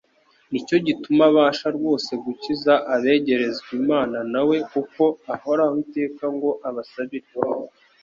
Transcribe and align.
Nicyo 0.49 0.75
gituma 0.87 1.23
abasha 1.29 1.67
rwose 1.77 2.11
gukiza 2.23 2.73
abegerezwa 2.95 3.69
Imana 3.81 4.17
na 4.33 4.41
we 4.47 4.57
kuko 4.71 5.03
ahoraho 5.35 5.75
iteka 5.85 6.25
ngo 6.35 6.49
abasabire"." 6.69 7.27